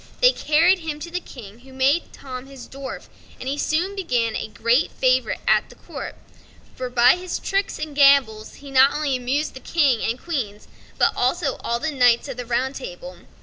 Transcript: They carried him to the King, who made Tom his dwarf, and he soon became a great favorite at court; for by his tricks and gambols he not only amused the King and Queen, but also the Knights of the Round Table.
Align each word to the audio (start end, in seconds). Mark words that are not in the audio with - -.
They 0.19 0.31
carried 0.31 0.79
him 0.79 0.99
to 1.01 1.11
the 1.11 1.19
King, 1.19 1.59
who 1.59 1.71
made 1.71 2.11
Tom 2.11 2.47
his 2.47 2.67
dwarf, 2.67 3.03
and 3.39 3.47
he 3.47 3.55
soon 3.59 3.95
became 3.95 4.35
a 4.35 4.47
great 4.47 4.89
favorite 4.91 5.41
at 5.47 5.71
court; 5.85 6.15
for 6.73 6.89
by 6.89 7.17
his 7.17 7.37
tricks 7.37 7.77
and 7.77 7.95
gambols 7.95 8.55
he 8.55 8.71
not 8.71 8.95
only 8.95 9.15
amused 9.15 9.53
the 9.53 9.59
King 9.59 10.01
and 10.03 10.19
Queen, 10.19 10.59
but 10.97 11.15
also 11.15 11.55
the 11.79 11.91
Knights 11.91 12.27
of 12.27 12.37
the 12.37 12.47
Round 12.47 12.73
Table. 12.73 13.15